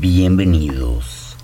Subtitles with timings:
[0.00, 1.36] Bienvenidos.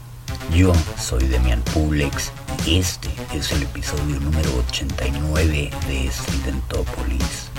[0.55, 2.33] Yo soy Demian Publix
[2.65, 7.51] y este es el episodio número 89 de Studentopolis.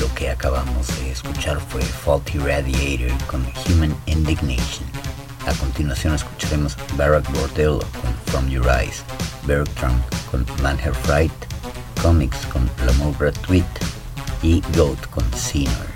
[0.00, 4.88] Lo que acabamos de escuchar fue Faulty Radiator con Human Indignation.
[5.46, 9.04] A continuación escucharemos Barack Bordello con From Your Eyes,
[9.46, 10.00] Bertram
[10.30, 11.32] con Manher Fright,
[12.00, 13.66] Comics con L'amour gratuit
[14.42, 15.87] y Goat con Sinner.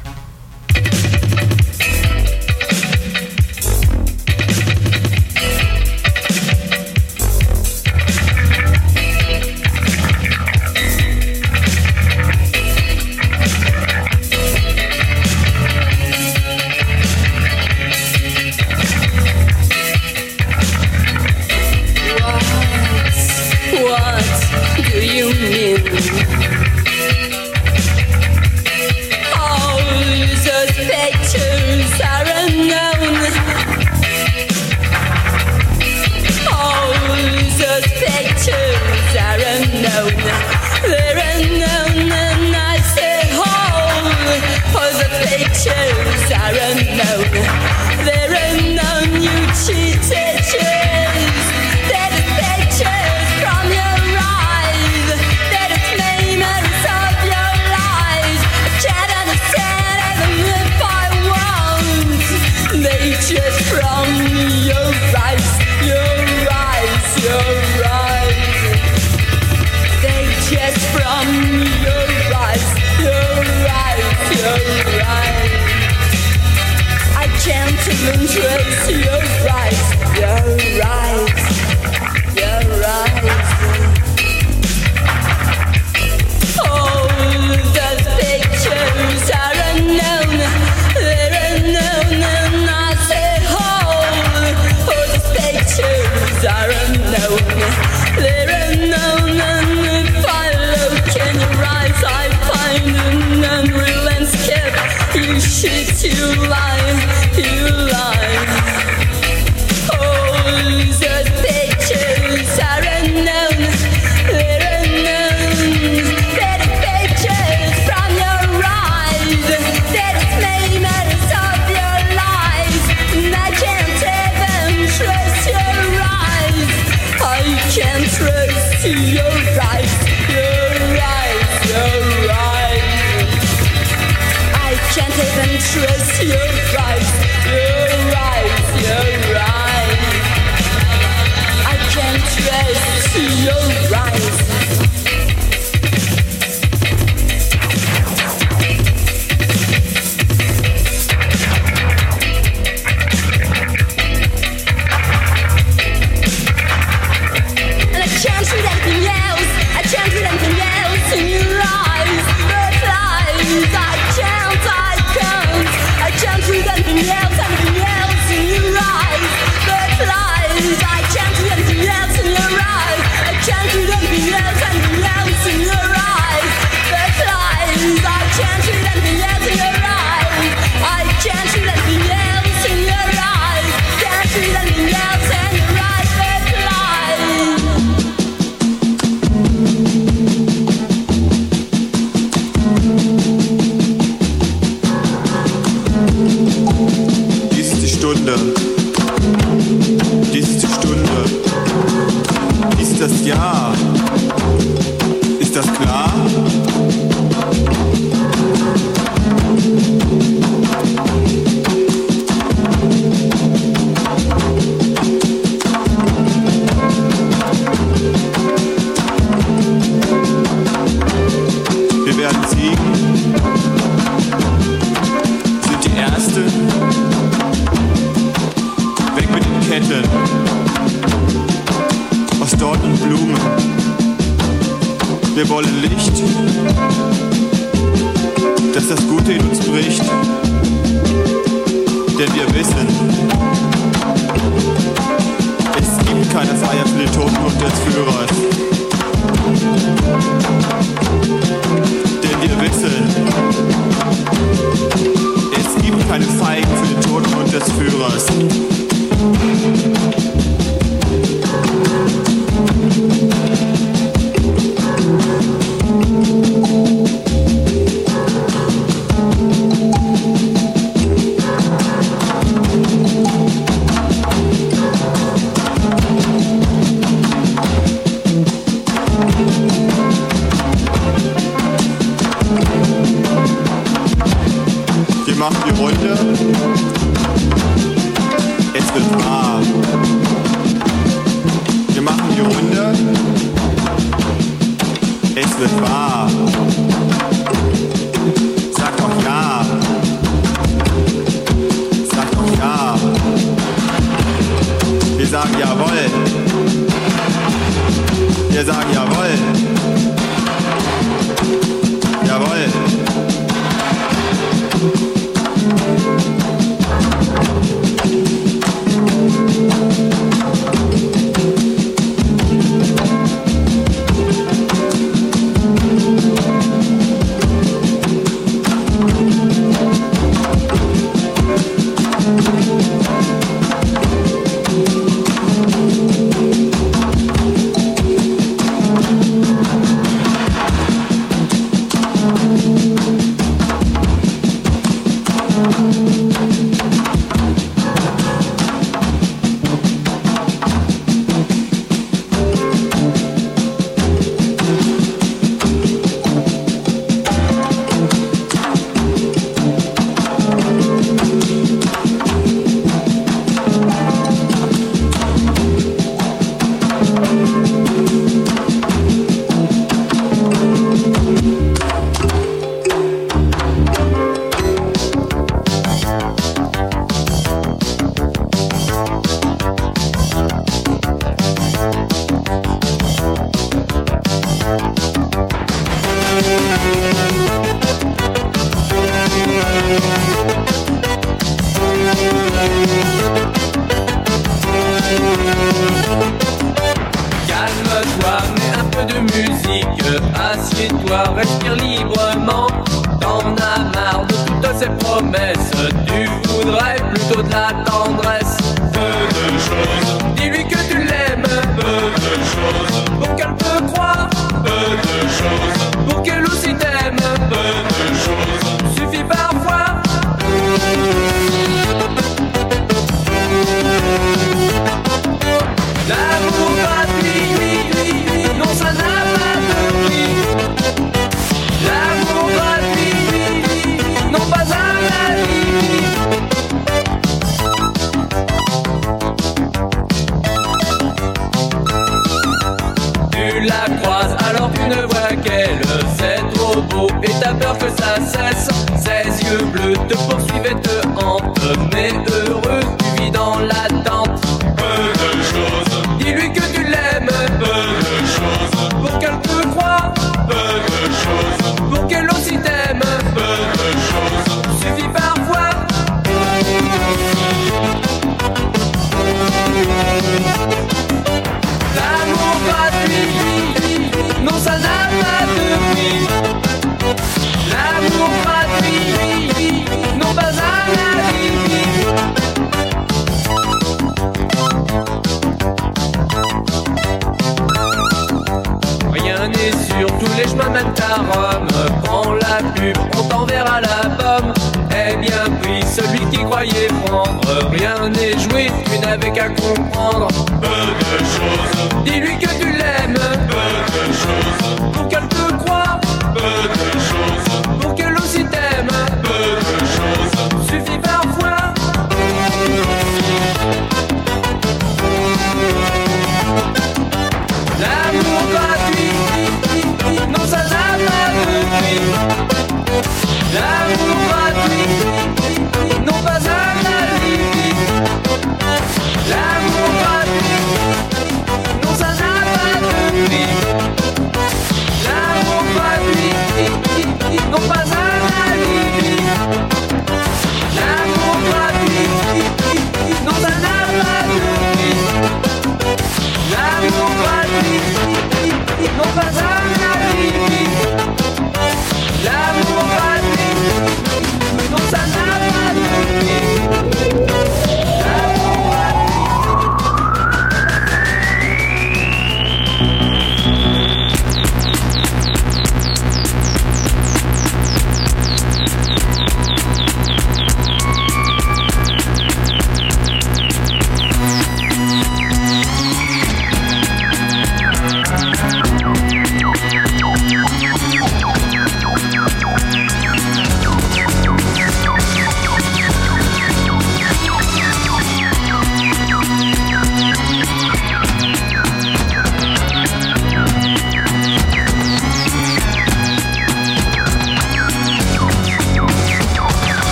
[78.32, 79.11] trace you.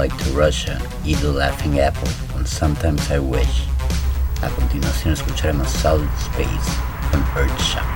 [0.00, 3.66] Satellite to Russia y The Laughing Apple and Sometimes I Wish.
[4.42, 6.78] A continuación escucharemos Solid Space
[7.10, 7.89] con Earthshock.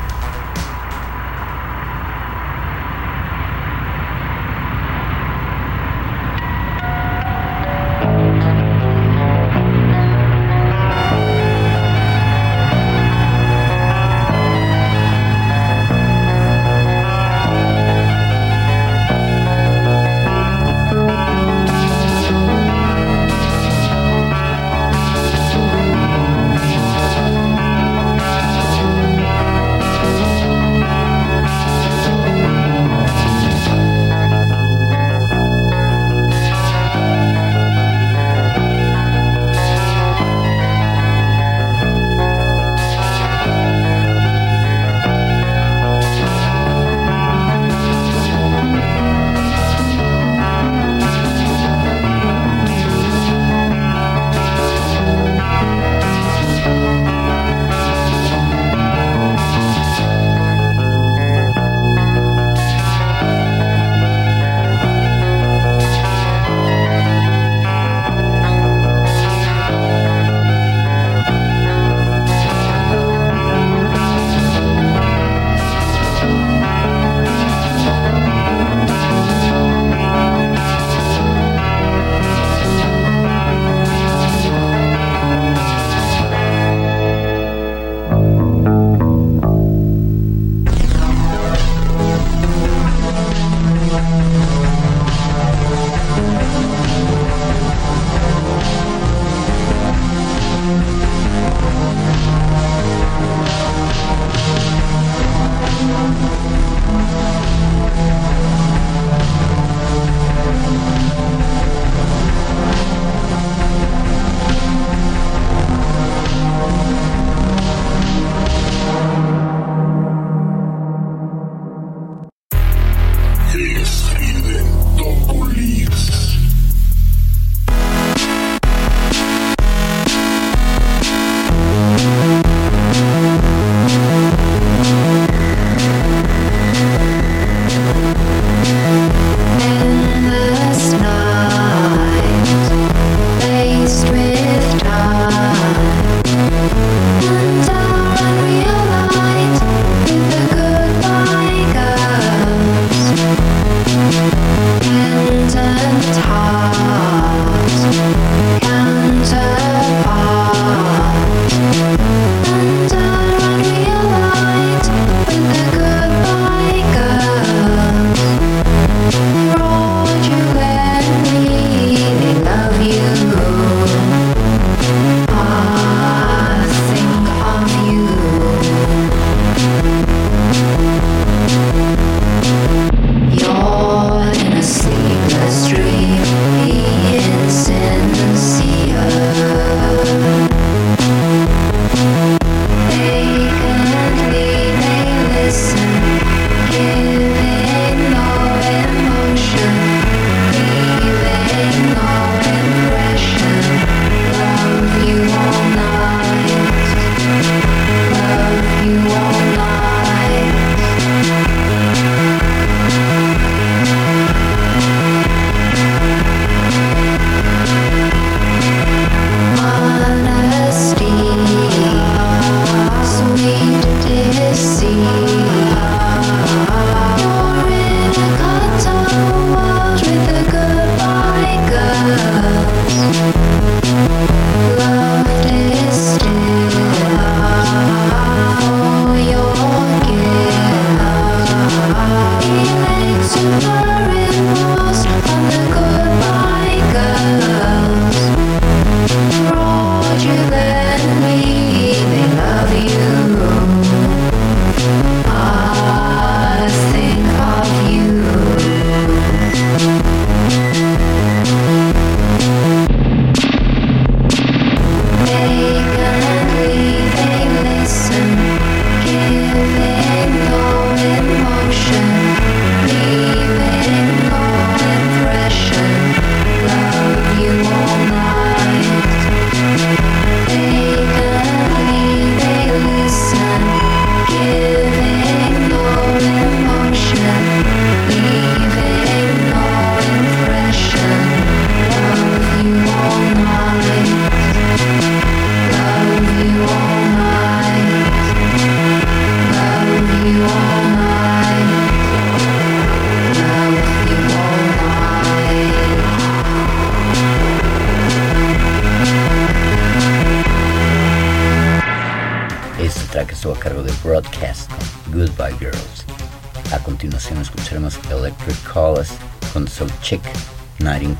[317.04, 319.10] Continuación escucharemos Electric Calls
[319.52, 320.22] con So Chick,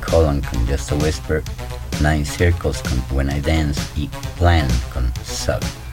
[0.09, 1.43] Colon con Just a Whisper,
[2.01, 5.84] Nine Circles con When I Dance y Plan con Sub.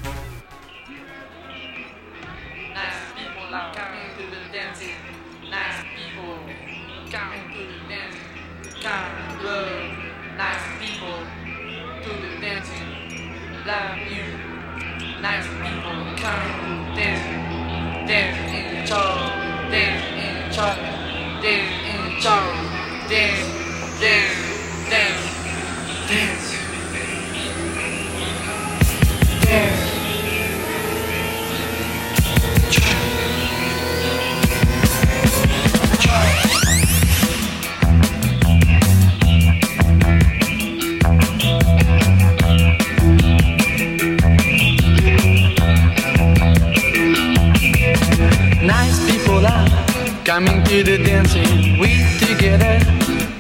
[50.81, 52.81] The dancing, we together,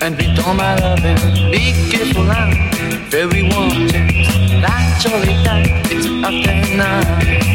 [0.02, 1.16] and we don't mind loving.
[1.50, 2.50] Be careful now,
[3.08, 3.42] very
[5.06, 7.51] all it does, it's after night.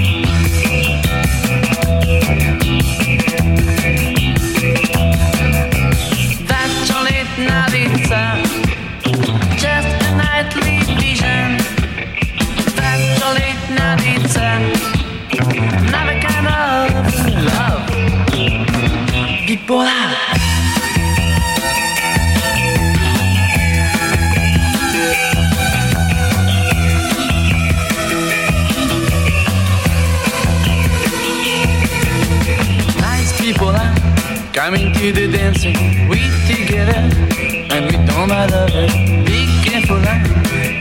[38.28, 39.26] Mind loving.
[39.26, 40.24] Be careful now,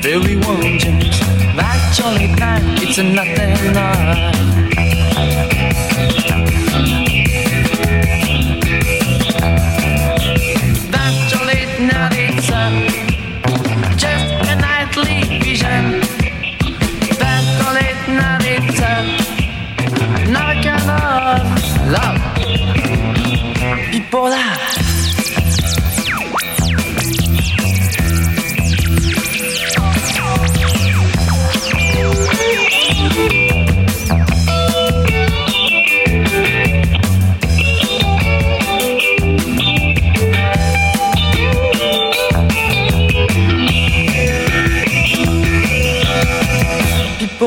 [0.02, 0.37] very
[0.78, 1.20] change.
[1.56, 4.36] That's only time, it's a nothing night.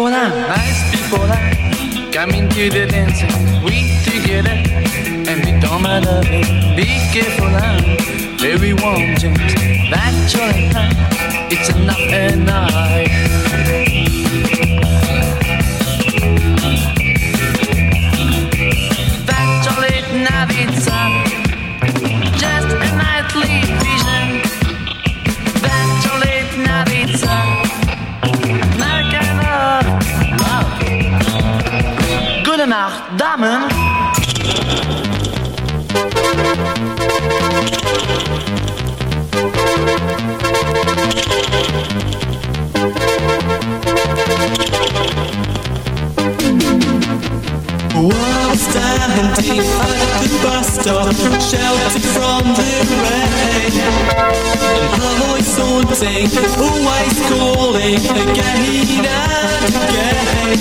[0.09, 3.21] People are nice people are coming to the dance.
[3.63, 4.57] We together
[5.29, 6.75] and we don't loving.
[6.75, 7.77] Be careful now,
[8.37, 9.13] very warm.
[9.91, 10.95] That's your time.
[11.51, 14.58] It's enough and night.
[50.89, 52.73] The sheltered from the
[53.05, 53.73] rain,
[54.73, 60.57] and her voice haunting, always calling again and again.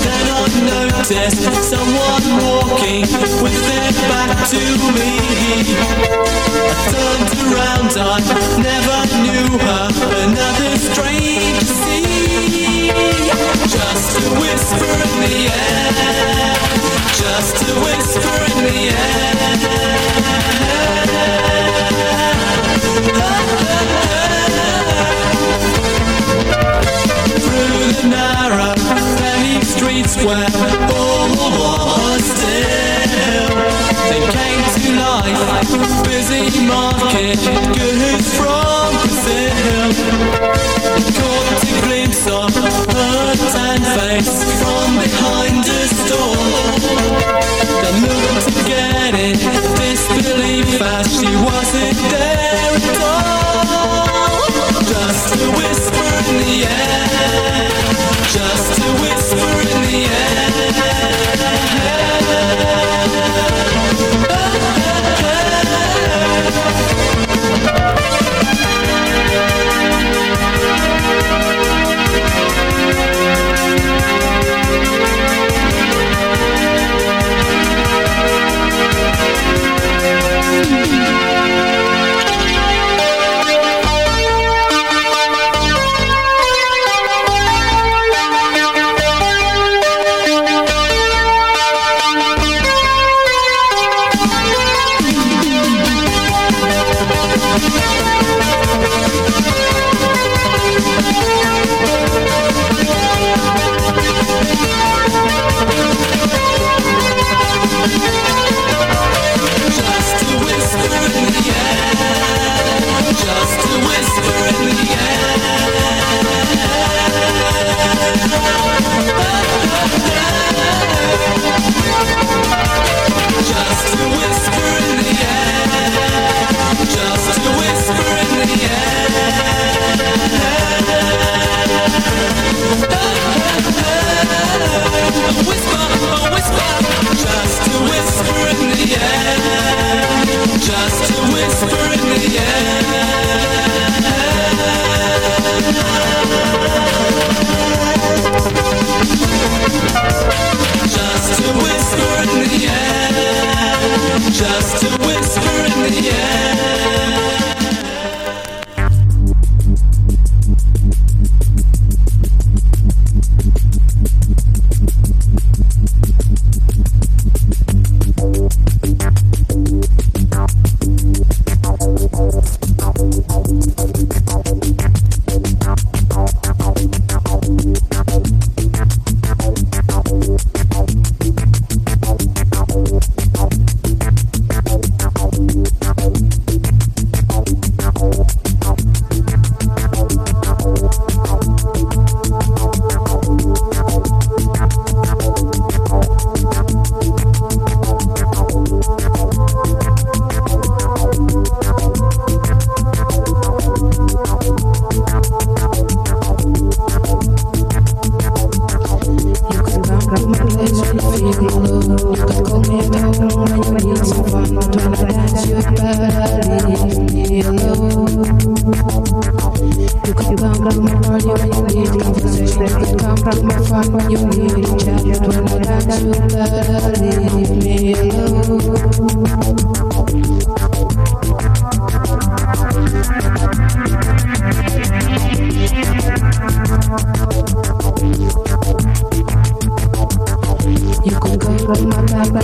[0.00, 3.02] Then I noticed someone walking
[3.42, 4.62] with their back to
[4.94, 5.12] me.
[6.54, 8.22] I turned around, I
[8.62, 9.90] never knew her,
[10.22, 12.92] another strange see.
[13.66, 16.79] Just a whisper in the air,
[17.20, 19.34] just a whisper in the air.
[27.44, 28.74] Through the narrow,
[29.18, 30.50] paved streets where
[30.90, 33.48] all was still,
[34.08, 37.40] they came to life, busy market
[37.76, 37.99] goods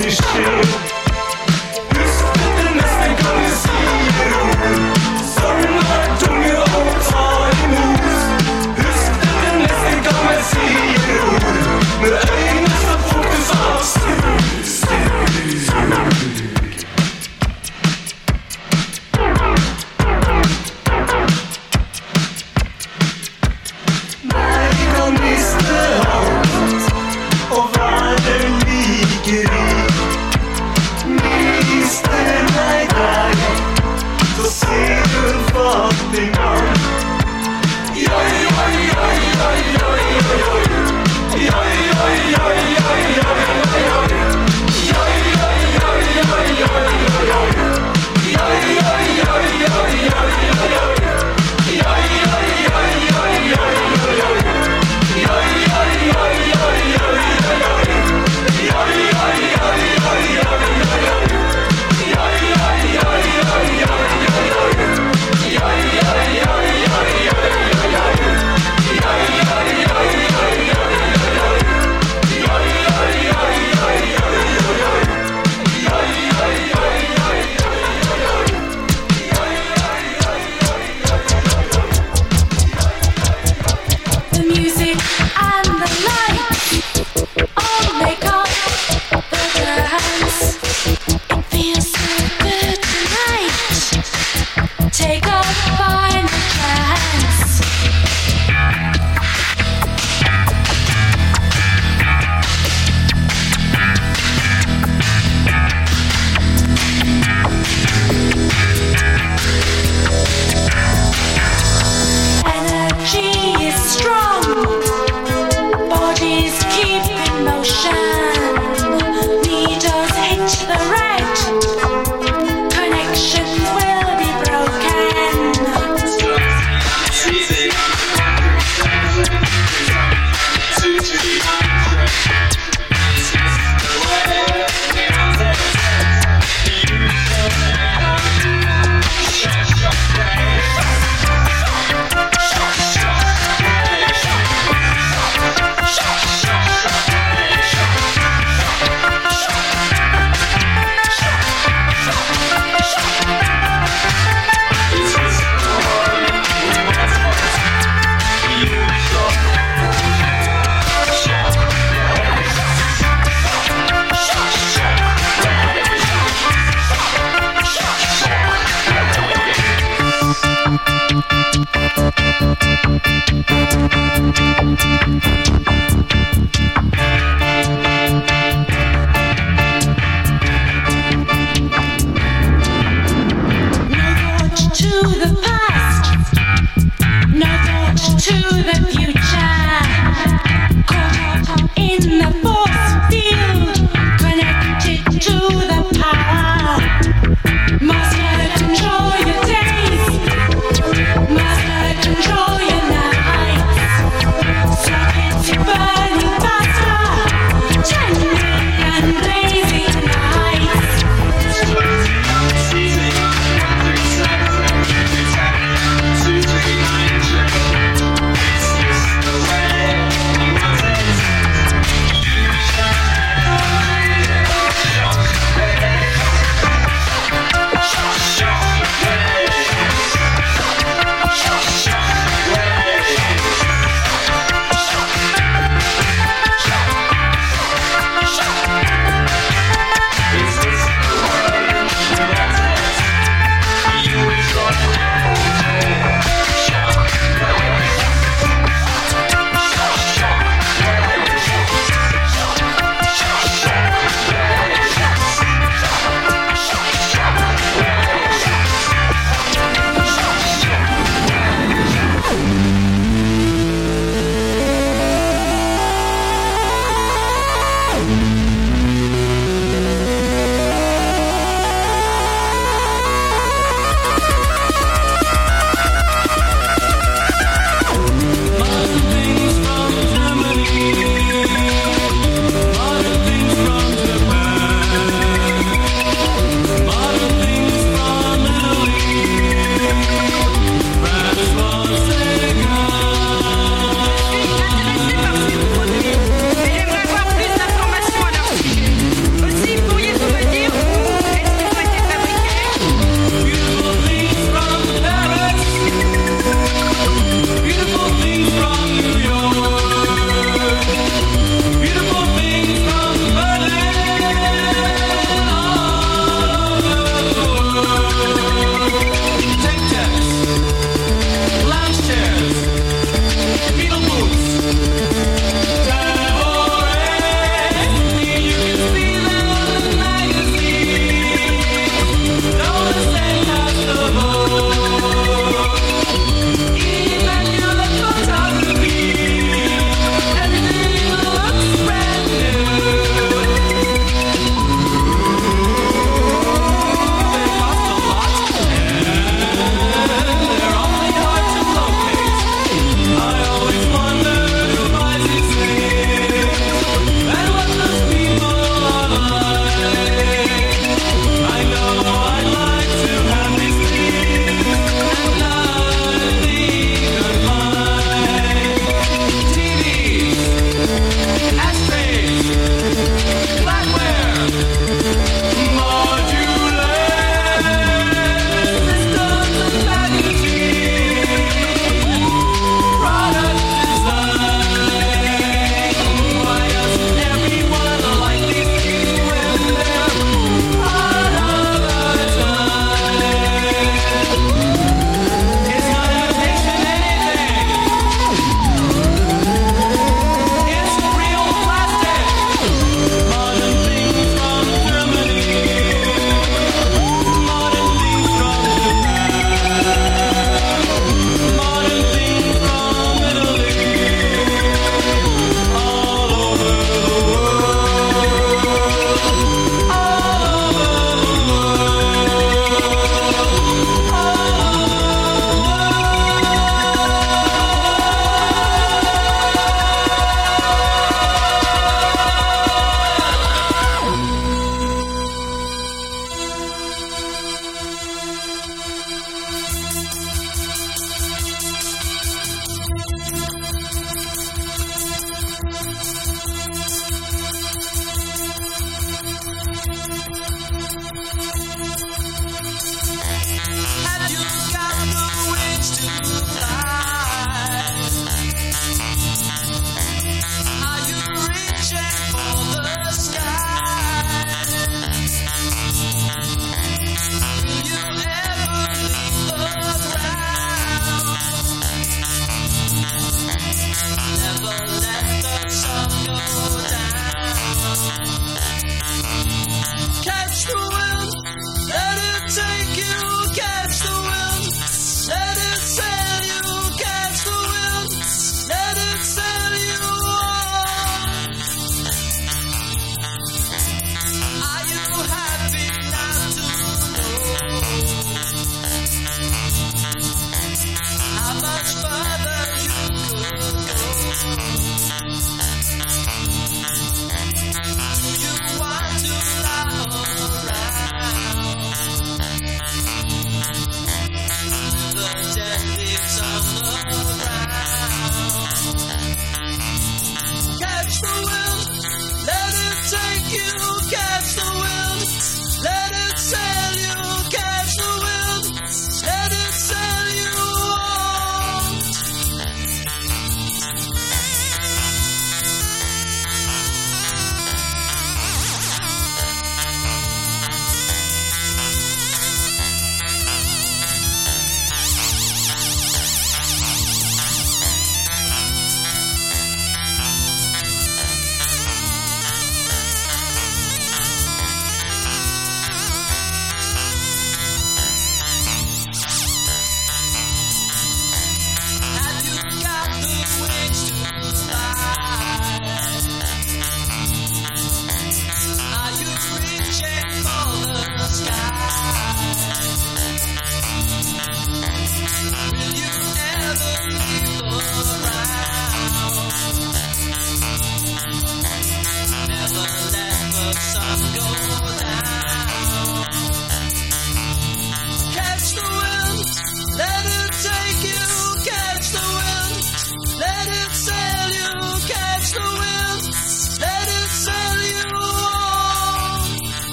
[0.00, 0.99] Ты дышит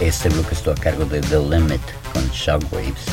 [0.00, 1.80] Este bloque estuvo a cargo de The Limit
[2.12, 3.06] con Shockwaves,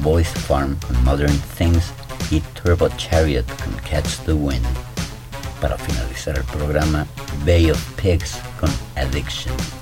[0.00, 1.92] Voice Farm con Modern Things
[2.30, 4.64] y Turbo Chariot con Catch the Wind.
[5.60, 7.06] Para finalizar el programa,
[7.44, 9.81] Bay of Pigs con Addiction.